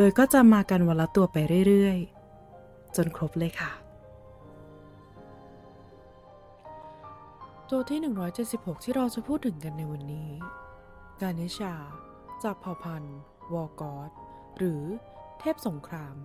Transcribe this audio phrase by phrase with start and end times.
[0.00, 3.72] โดยก็จะมากันวันละตัวไปเรื่อยๆ จนครบเลยค่ะ
[7.70, 8.00] ตัวที่
[8.42, 10.30] 176 ที่เราจะพูดถึงกันในวันนี้
[11.20, 11.74] กาเนชา
[12.42, 13.18] จากเผ่าพันธุ์
[13.54, 14.10] วอร์กอด
[14.58, 14.82] หรือ
[15.40, 16.16] เทพสงคราม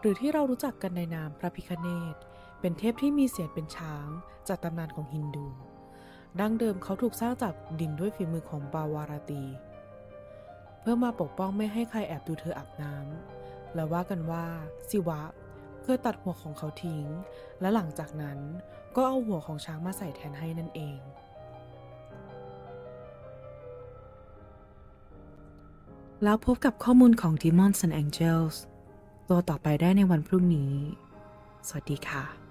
[0.00, 2.16] หรือที่เรารู้จักกันในนามพระพิคเนต
[2.60, 4.08] เป็นเทพที่มีเสียงเป็นช้าง
[4.48, 5.48] จากตำนานของฮินดู
[6.40, 9.44] ดั้งเดิมเขาถูกสร้างจากดินด้วยฝีมือของบาวาราตี
[10.80, 14.46] เพื่อมาปกป้องไม่ให้ใครแอบดูเธออาบน้ำและว่ากันว่า
[14.90, 15.22] สิวะ
[15.82, 17.04] เคยตัดหัวของเขาทิ้ง
[17.60, 18.38] และหลังจากนั้น
[18.96, 20.98] ก็เอาหัวของช้างมาใส่แทนให้นั่นเอง
[26.24, 28.56] แล้วพบกับข้อมูลของ Demons and Angels
[29.28, 30.74] ตัวต่อไปได้ในวันพรุ่งนี้
[31.68, 32.49] สวัสดีค่ะ